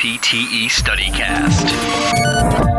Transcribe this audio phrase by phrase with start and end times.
[0.00, 2.69] NPTE StudyCast.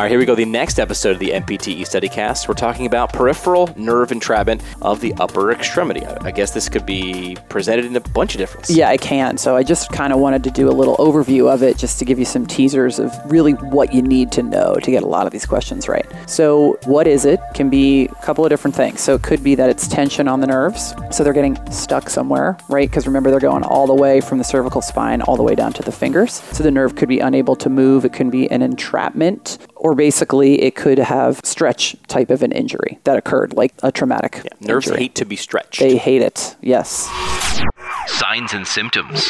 [0.00, 0.34] All right, here we go.
[0.34, 5.12] The next episode of the NPTE StudyCast, we're talking about peripheral nerve entrapment of the
[5.20, 6.06] upper extremity.
[6.06, 8.70] I I guess this could be presented in a bunch of different.
[8.70, 9.36] Yeah, I can.
[9.36, 12.04] So I just kind of wanted to do a little overview of it just to
[12.04, 15.26] give you some teasers of really what you need to know to get a lot
[15.26, 16.06] of these questions right.
[16.26, 17.40] So, what is it?
[17.52, 19.00] Can be a couple of different things.
[19.00, 20.94] So, it could be that it's tension on the nerves.
[21.10, 22.88] So, they're getting stuck somewhere, right?
[22.88, 25.72] Because remember, they're going all the way from the cervical spine all the way down
[25.72, 26.34] to the fingers.
[26.52, 28.04] So, the nerve could be unable to move.
[28.04, 32.98] It can be an entrapment, or basically, it could have stretch type of an injury
[33.04, 34.46] that occurred, like a traumatic.
[34.60, 35.02] Nerves injury.
[35.04, 35.80] hate to be stretched.
[35.80, 37.08] They hate it, yes.
[38.06, 39.24] Signs and symptoms.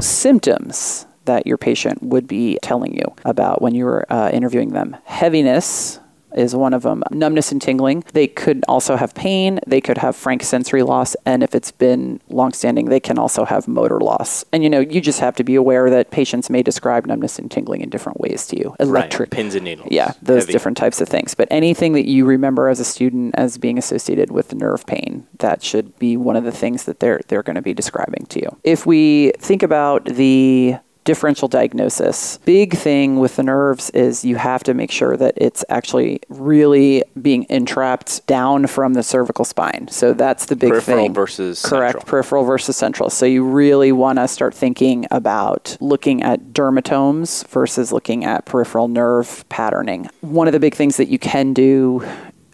[0.00, 4.96] symptoms that your patient would be telling you about when you were uh, interviewing them.
[5.04, 6.00] Heaviness
[6.34, 7.02] is one of them.
[7.10, 8.04] Numbness and tingling.
[8.12, 9.60] They could also have pain.
[9.66, 11.14] They could have frank sensory loss.
[11.26, 14.44] And if it's been longstanding, they can also have motor loss.
[14.52, 17.50] And you know, you just have to be aware that patients may describe numbness and
[17.50, 18.74] tingling in different ways to you.
[18.80, 19.30] Electric.
[19.30, 19.88] Pins and needles.
[19.90, 20.52] Yeah, those Heavy.
[20.52, 21.34] different types of things.
[21.34, 25.62] But anything that you remember as a student as being associated with nerve pain, that
[25.62, 28.56] should be one of the things that they're they're going to be describing to you.
[28.64, 34.62] If we think about the differential diagnosis, big thing with the nerves is you have
[34.64, 39.88] to make sure that it's actually really being entrapped down from the cervical spine.
[39.88, 41.14] So that's the big Peripheral thing.
[41.14, 42.10] versus correct central.
[42.10, 43.10] peripheral versus central.
[43.10, 48.88] So you really want to start thinking about looking at dermatomes versus looking at peripheral
[48.88, 50.08] nerve patterning.
[50.20, 52.06] One of the big things that you can do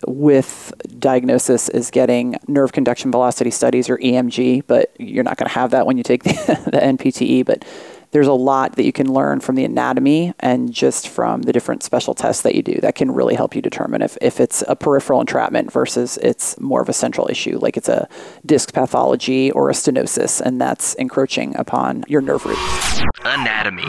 [0.07, 5.55] with diagnosis is getting nerve conduction velocity studies or EMG, but you're not going to
[5.55, 6.31] have that when you take the,
[6.67, 7.45] the NPTE.
[7.45, 7.65] But
[8.11, 11.83] there's a lot that you can learn from the anatomy and just from the different
[11.83, 14.77] special tests that you do that can really help you determine if, if it's a
[14.77, 18.09] peripheral entrapment versus it's more of a central issue, like it's a
[18.47, 22.59] disc pathology or a stenosis, and that's encroaching upon your nerve root.
[23.29, 23.85] Anatomy.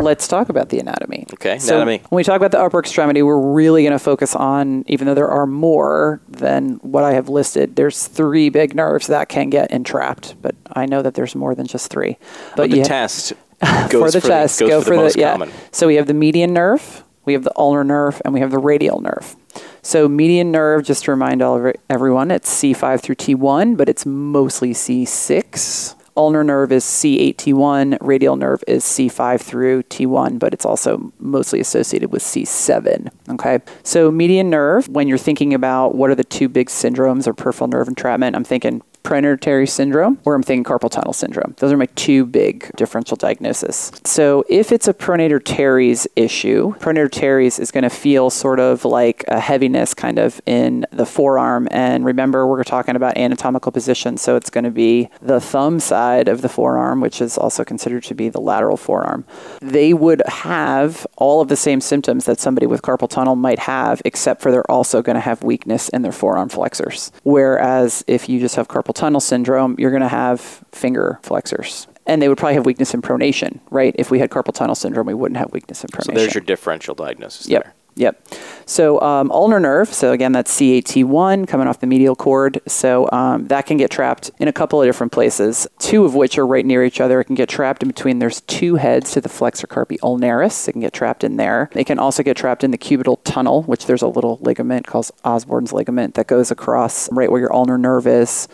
[0.00, 1.26] Let's talk about the anatomy.
[1.34, 2.02] Okay, So anatomy.
[2.08, 5.14] when we talk about the upper extremity, we're really going to focus on, even though
[5.14, 9.70] there are more than what I have listed, there's three big nerves that can get
[9.72, 12.16] entrapped, but I know that there's more than just three.
[12.54, 15.32] But the ha- test for goes the chest, goes go for the, most yeah.
[15.32, 15.50] common.
[15.72, 18.58] So we have the median nerve, we have the ulnar nerve, and we have the
[18.58, 19.34] radial nerve.
[19.82, 24.06] So median nerve, just to remind all of everyone, it's C5 through T1, but it's
[24.06, 25.96] mostly C6.
[26.18, 31.60] Ulnar nerve is C8 T1, radial nerve is C5 through T1, but it's also mostly
[31.60, 33.08] associated with C7.
[33.30, 37.34] Okay, so median nerve, when you're thinking about what are the two big syndromes or
[37.34, 41.54] peripheral nerve entrapment, I'm thinking pronator teres syndrome or I'm thinking carpal tunnel syndrome.
[41.58, 43.92] Those are my two big differential diagnoses.
[44.04, 48.84] So if it's a pronator teres issue, pronator teres is going to feel sort of
[48.84, 51.68] like a heaviness kind of in the forearm.
[51.70, 54.16] And remember, we're talking about anatomical position.
[54.16, 58.04] So it's going to be the thumb side of the forearm, which is also considered
[58.04, 59.24] to be the lateral forearm.
[59.60, 64.02] They would have all of the same symptoms that somebody with carpal tunnel might have,
[64.04, 67.12] except for they're also going to have weakness in their forearm flexors.
[67.22, 70.40] Whereas if you just have carpal tunnel syndrome, you're going to have
[70.72, 71.86] finger flexors.
[72.06, 73.94] And they would probably have weakness in pronation, right?
[73.98, 76.04] If we had carpal tunnel syndrome, we wouldn't have weakness in pronation.
[76.06, 77.64] So there's your differential diagnosis Yep.
[77.64, 77.74] there.
[77.96, 78.28] Yep.
[78.64, 79.92] So um, ulnar nerve.
[79.92, 82.60] So again, that's C8T1 coming off the medial cord.
[82.68, 85.66] So um, that can get trapped in a couple of different places.
[85.80, 87.20] Two of which are right near each other.
[87.20, 88.20] It can get trapped in between.
[88.20, 90.68] There's two heads to the flexor carpi ulnaris.
[90.68, 91.70] It can get trapped in there.
[91.74, 95.10] It can also get trapped in the cubital tunnel, which there's a little ligament called
[95.24, 98.46] Osborne's ligament that goes across right where your ulnar nerve is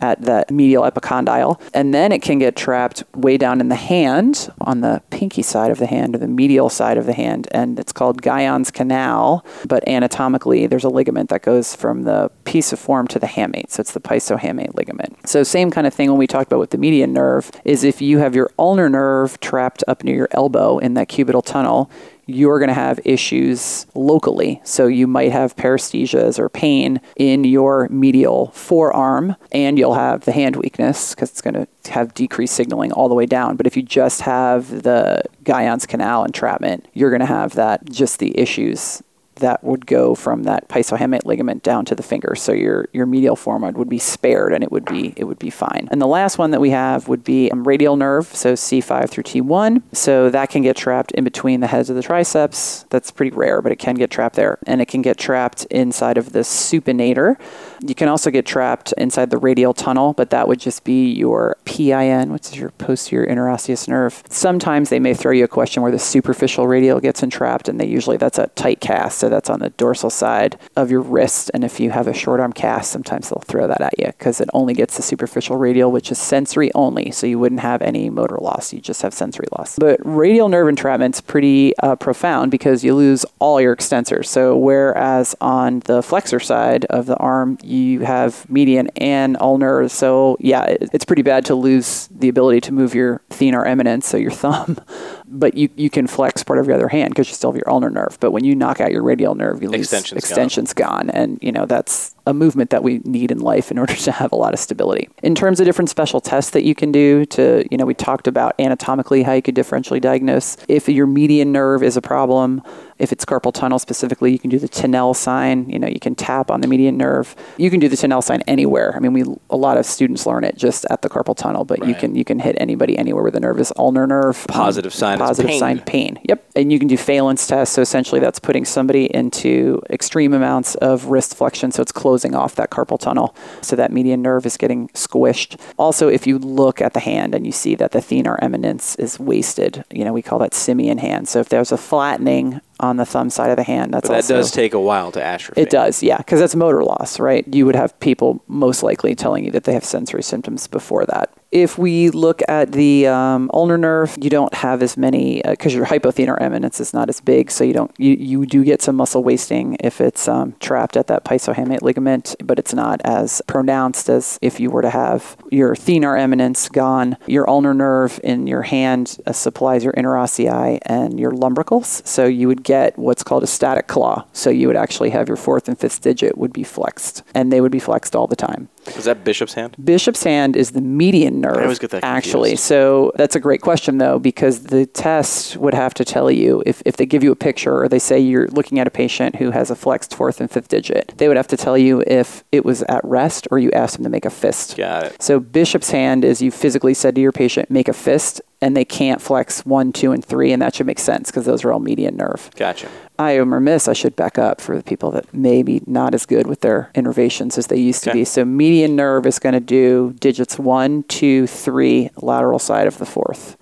[0.00, 1.60] at the medial epicondyle.
[1.74, 5.70] And then it can get trapped way down in the hand on the pinky side
[5.70, 7.48] of the hand or the medial side of the hand.
[7.50, 9.44] And it's called Guyon's canal.
[9.66, 13.70] But anatomically, there's a ligament that goes from the pisiform to the hamate.
[13.70, 15.28] So it's the pisohamate ligament.
[15.28, 18.00] So same kind of thing when we talked about with the median nerve is if
[18.00, 21.90] you have your ulnar nerve trapped up near your elbow in that cubital tunnel,
[22.28, 24.60] you're going to have issues locally.
[24.62, 30.32] So you might have paresthesias or pain in your medial forearm, and you'll have the
[30.32, 33.56] hand weakness because it's going to have decreased signaling all the way down.
[33.56, 38.18] But if you just have the Guyon's canal entrapment, you're going to have that just
[38.18, 39.02] the issues
[39.38, 42.34] that would go from that pisohamate ligament down to the finger.
[42.34, 45.50] So your your medial forearm would be spared and it would be it would be
[45.50, 45.88] fine.
[45.90, 49.24] And the last one that we have would be um, radial nerve, so C5 through
[49.24, 49.82] T1.
[49.92, 52.84] So that can get trapped in between the heads of the triceps.
[52.90, 54.58] That's pretty rare, but it can get trapped there.
[54.66, 57.36] And it can get trapped inside of the supinator
[57.80, 61.56] You can also get trapped inside the radial tunnel, but that would just be your
[61.64, 64.22] PIN, which is your posterior interosseous nerve.
[64.28, 67.86] Sometimes they may throw you a question where the superficial radial gets entrapped, and they
[67.86, 71.50] usually that's a tight cast, so that's on the dorsal side of your wrist.
[71.54, 74.40] And if you have a short arm cast, sometimes they'll throw that at you because
[74.40, 78.10] it only gets the superficial radial, which is sensory only, so you wouldn't have any
[78.10, 78.72] motor loss.
[78.72, 79.76] You just have sensory loss.
[79.78, 84.26] But radial nerve entrapment's pretty uh, profound because you lose all your extensors.
[84.26, 89.88] So whereas on the flexor side of the arm, you have median and ulnar.
[89.88, 94.06] So yeah, it, it's pretty bad to lose the ability to move your thenar eminence,
[94.06, 94.78] so your thumb.
[95.26, 97.70] But you, you can flex part of your other hand because you still have your
[97.70, 98.16] ulnar nerve.
[98.20, 100.18] But when you knock out your radial nerve, you lose Extension's gone.
[100.18, 101.10] extension's gone.
[101.10, 104.32] And you know that's a movement that we need in life in order to have
[104.32, 105.08] a lot of stability.
[105.22, 108.28] In terms of different special tests that you can do to, you know, we talked
[108.28, 110.58] about anatomically how you could differentially diagnose.
[110.68, 112.62] If your median nerve is a problem,
[112.98, 115.68] if it's carpal tunnel specifically, you can do the Tinel sign.
[115.70, 117.34] You know, you can tap on the median nerve.
[117.56, 118.94] You can do the Tinel sign anywhere.
[118.94, 121.86] I mean, we a lot of students learn it just at the carpal tunnel, but
[121.86, 124.44] you can you can hit anybody anywhere where the nerve is ulnar nerve.
[124.48, 125.58] Positive sign is Positive pain.
[125.60, 126.18] sign pain.
[126.28, 126.44] Yep.
[126.56, 127.74] And you can do Phalen's tests.
[127.74, 131.70] So essentially, that's putting somebody into extreme amounts of wrist flexion.
[131.70, 133.32] So it's closing off that carpal tunnel.
[133.62, 135.56] So that median nerve is getting squished.
[135.78, 139.20] Also, if you look at the hand and you see that the thenar eminence is
[139.20, 141.28] wasted, you know, we call that simian hand.
[141.28, 144.24] So if there's a flattening on the thumb side of the hand, that's But that
[144.24, 145.60] also does take a while to atrophy.
[145.60, 147.46] it does, yeah, because that's motor loss, right?
[147.52, 151.32] You would have people most likely telling you that they have sensory symptoms before that.
[151.50, 155.86] If we look at the um, ulnar nerve, you don't have as many because your
[155.86, 159.24] hypothenar eminence is not as big, so you don't you, you do get some muscle
[159.24, 164.38] wasting if it's um, trapped at that pisohamate ligament, but it's not as pronounced as
[164.42, 167.16] if you were to have your thenar eminence gone.
[167.26, 172.46] Your ulnar nerve in your hand uh, supplies your interossei and your lumbricals, so you
[172.48, 174.26] would get what's called a static claw.
[174.34, 177.62] So you would actually have your fourth and fifth digit would be flexed, and they
[177.62, 178.68] would be flexed all the time.
[178.88, 179.74] Is that Bishop's hand?
[179.82, 181.56] Bishop's hand is the median nerve.
[181.62, 182.50] always get that actually.
[182.50, 182.64] confused.
[182.64, 186.82] So that's a great question though, because the test would have to tell you if,
[186.84, 189.50] if they give you a picture or they say you're looking at a patient who
[189.50, 192.64] has a flexed fourth and fifth digit, they would have to tell you if it
[192.64, 194.76] was at rest or you asked them to make a fist.
[194.76, 195.22] Got it.
[195.22, 198.84] So Bishop's hand is you physically said to your patient, make a fist, and they
[198.84, 201.78] can't flex one, two, and three, and that should make sense because those are all
[201.78, 202.50] median nerve.
[202.56, 202.88] Gotcha.
[203.18, 203.86] I am remiss.
[203.88, 207.56] I should back up for the people that maybe not as good with their innervations
[207.58, 208.24] as they used to be.
[208.24, 213.06] So median nerve is going to do digits one, two, three, lateral side of the
[213.06, 213.56] fourth.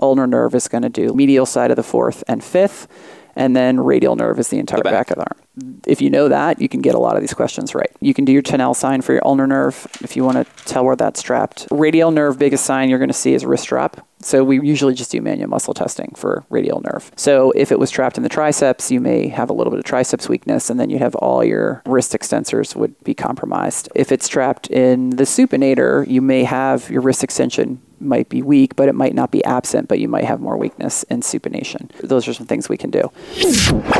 [0.00, 2.88] Ulnar nerve is going to do medial side of the fourth and fifth,
[3.36, 5.08] and then radial nerve is the entire The back.
[5.08, 5.10] back.
[5.10, 5.80] of the arm.
[5.86, 7.90] If you know that, you can get a lot of these questions right.
[8.00, 10.86] You can do your Tinel sign for your ulnar nerve if you want to tell
[10.86, 11.66] where that's strapped.
[11.70, 14.06] Radial nerve, biggest sign you're going to see is wrist strap.
[14.22, 17.10] So we usually just do manual muscle testing for radial nerve.
[17.16, 19.84] So if it was trapped in the triceps, you may have a little bit of
[19.84, 23.88] triceps weakness, and then you'd have all your wrist extensors would be compromised.
[23.94, 28.76] If it's trapped in the supinator, you may have your wrist extension might be weak,
[28.76, 31.90] but it might not be absent, but you might have more weakness in supination.
[31.98, 33.10] Those are some things we can do.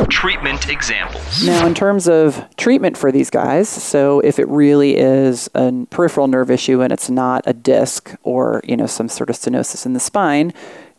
[0.09, 1.45] Treatment examples.
[1.45, 6.27] Now, in terms of treatment for these guys, so if it really is a peripheral
[6.27, 9.93] nerve issue and it's not a disc or you know some sort of stenosis in
[9.93, 10.51] the spine,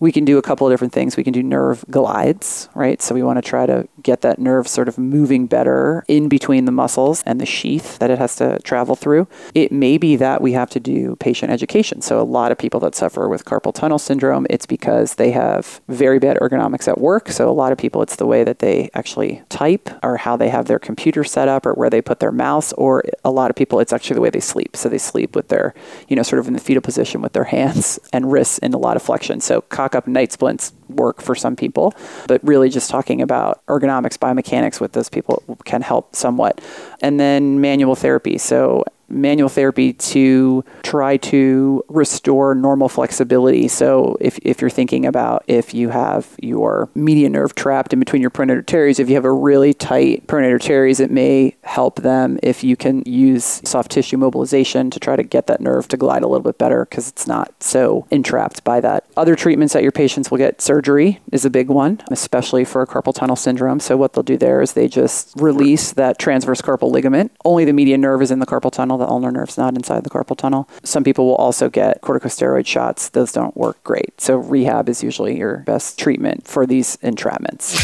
[0.03, 1.17] we can do a couple of different things.
[1.17, 3.01] We can do nerve glides, right?
[3.01, 6.65] So we want to try to get that nerve sort of moving better in between
[6.65, 9.29] the muscles and the sheath that it has to travel through.
[9.55, 12.03] It may be that we have to do patient education.
[12.03, 15.81] So a lot of people that suffer with carpal tunnel syndrome, it's because they have
[15.87, 17.29] very bad ergonomics at work.
[17.29, 20.49] So a lot of people, it's the way that they actually type or how they
[20.49, 22.73] have their computer set up or where they put their mouse.
[22.73, 24.77] Or a lot of people, it's actually the way they sleep.
[24.77, 25.75] So they sleep with their,
[26.09, 28.79] you know, sort of in the fetal position with their hands and wrists in a
[28.79, 29.41] lot of flexion.
[29.41, 29.61] So
[29.95, 31.95] up night splints work for some people,
[32.27, 36.61] but really just talking about ergonomics, biomechanics with those people can help somewhat.
[37.03, 38.39] And then manual therapy.
[38.39, 43.69] So manual therapy to try to restore normal flexibility.
[43.69, 48.23] So if, if you're thinking about if you have your median nerve trapped in between
[48.23, 52.39] your pronator teres, if you have a really tight pronator teres, it may help them
[52.43, 56.23] if you can use soft tissue mobilization to try to get that nerve to glide
[56.23, 59.05] a little bit better because it's not so entrapped by that.
[59.17, 63.15] Other treatments that your patients will get surgery is a big one, especially for carpal
[63.15, 63.81] tunnel syndrome.
[63.81, 67.33] So what they'll do there is they just release that transverse carpal ligament.
[67.45, 69.02] Only the median nerve is in the carpal tunnel.
[69.03, 70.69] The ulnar nerve's not inside the carpal tunnel.
[70.85, 73.09] Some people will also get corticosteroid shots.
[73.09, 74.21] Those don't work great.
[74.21, 77.81] So rehab is usually your best treatment for these entrapments.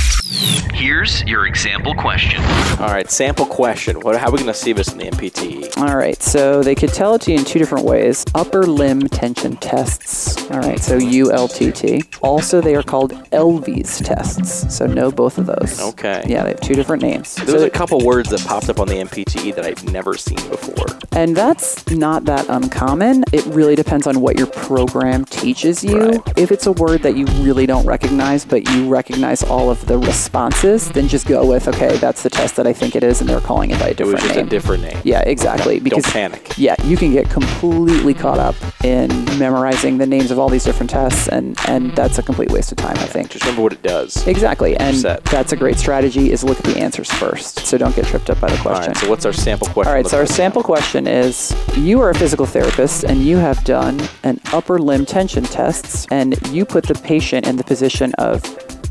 [0.75, 2.40] Here's your example question.
[2.78, 4.00] All right, sample question.
[4.00, 5.76] What, how are we going to see this in the NPTE?
[5.78, 8.25] All right, so they could tell it to you in two different ways.
[8.37, 10.48] Upper limb tension tests.
[10.52, 12.18] All right, so ULTT.
[12.20, 14.72] Also, they are called Elvey's tests.
[14.72, 15.80] So know both of those.
[15.80, 16.22] Okay.
[16.28, 17.34] Yeah, they have two different names.
[17.34, 20.37] There's So a couple words that popped up on the NPTE that I've never seen
[20.48, 20.87] before.
[21.12, 23.25] And that's not that uncommon.
[23.33, 25.99] It really depends on what your program teaches you.
[25.99, 26.38] Right.
[26.38, 29.99] If it's a word that you really don't recognize, but you recognize all of the
[29.99, 33.29] responses, then just go with, okay, that's the test that I think it is, and
[33.29, 34.09] they're calling it by a different name.
[34.09, 34.47] It was just name.
[34.47, 35.00] a different name.
[35.05, 35.81] yeah, exactly.
[35.81, 36.53] Because don't panic.
[36.57, 40.91] Yeah, you can get completely caught up in memorizing the names of all these different
[40.91, 42.97] tests, and and that's a complete waste of time.
[42.99, 43.31] I think.
[43.31, 44.27] Just remember what it does.
[44.27, 45.25] Exactly, and Set.
[45.25, 46.33] that's a great strategy.
[46.33, 48.93] Is look at the answers first, so don't get tripped up by the question.
[48.93, 49.88] right, so what's our sample question?
[49.88, 53.62] All right, so our sample question is you are a physical therapist and you have
[53.64, 58.43] done an upper limb tension tests and you put the patient in the position of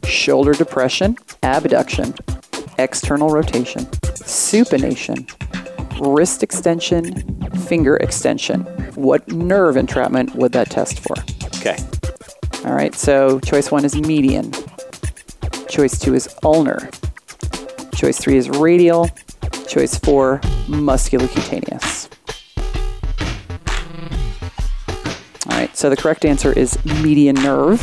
[0.05, 2.13] shoulder depression, abduction,
[2.77, 5.27] external rotation, supination,
[5.99, 7.13] wrist extension,
[7.67, 8.61] finger extension.
[8.95, 11.15] What nerve entrapment would that test for?
[11.57, 11.77] Okay.
[12.65, 14.51] All right, so choice one is median.
[15.69, 16.89] Choice two is ulnar.
[17.93, 19.09] Choice three is radial.
[19.67, 21.86] Choice four, musculocutaneous.
[25.77, 27.79] So the correct answer is median nerve.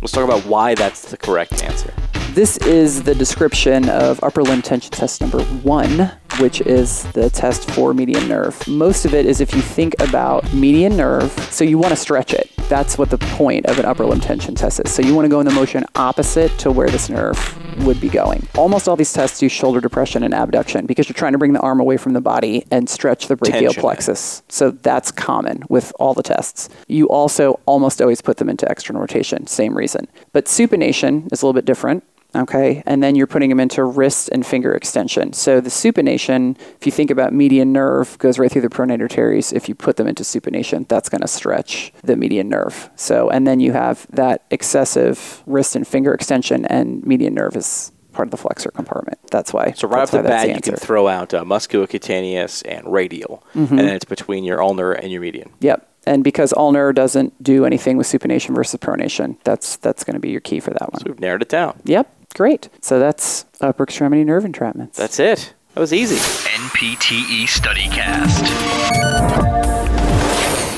[0.00, 1.92] Let's talk about why that's the correct answer.
[2.30, 7.70] This is the description of upper limb tension test number one, which is the test
[7.70, 8.66] for median nerve.
[8.66, 12.32] Most of it is if you think about median nerve, so you want to stretch
[12.32, 12.50] it.
[12.68, 14.92] That's what the point of an upper limb tension test is.
[14.92, 17.38] So you want to go in the motion opposite to where this nerve
[17.84, 18.46] would be going.
[18.56, 21.60] Almost all these tests do shoulder depression and abduction because you're trying to bring the
[21.60, 23.82] arm away from the body and stretch the brachial Tension it.
[23.82, 24.42] plexus.
[24.48, 26.68] So that's common with all the tests.
[26.86, 30.08] You also almost always put them into external rotation, same reason.
[30.32, 32.04] But supination is a little bit different.
[32.34, 35.32] Okay, and then you're putting them into wrist and finger extension.
[35.32, 39.52] So the supination, if you think about median nerve, goes right through the pronator teres.
[39.52, 42.90] If you put them into supination, that's going to stretch the median nerve.
[42.96, 47.92] So, and then you have that excessive wrist and finger extension, and median nerve is
[48.12, 49.18] part of the flexor compartment.
[49.30, 49.72] That's why.
[49.72, 53.88] So right off the bat, you can throw out uh, musculocutaneous and radial, and then
[53.88, 55.50] it's between your ulnar and your median.
[55.60, 55.90] Yep.
[56.06, 60.30] And because ulnar doesn't do anything with supination versus pronation, that's that's going to be
[60.30, 61.00] your key for that one.
[61.00, 61.80] So we've narrowed it down.
[61.84, 62.10] Yep.
[62.34, 62.68] Great.
[62.80, 64.94] So that's upper extremity nerve entrapments.
[64.94, 65.54] That's it.
[65.74, 66.16] That was easy.
[66.16, 68.44] NPTE StudyCast.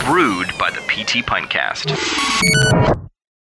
[0.06, 3.06] Brewed by the PT Pintcast.